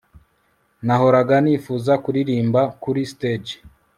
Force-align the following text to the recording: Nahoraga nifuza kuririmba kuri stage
Nahoraga 0.85 1.35
nifuza 1.43 1.93
kuririmba 2.03 2.61
kuri 2.83 3.01
stage 3.11 3.53